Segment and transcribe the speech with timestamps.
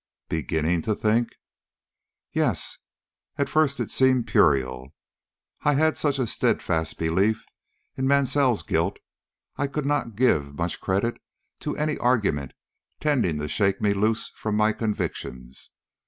[0.29, 1.35] "Beginning to think?"
[2.31, 2.79] "Yes.
[3.37, 4.95] At first it seemed puerile.
[5.61, 7.45] I had such a steadfast belief
[7.95, 8.97] in Mansell's guilt,
[9.57, 11.21] I could not give much credit
[11.59, 12.53] to any argument
[12.99, 15.69] tending to shake me loose from my convictions.